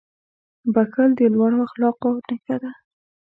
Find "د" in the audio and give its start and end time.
1.19-1.21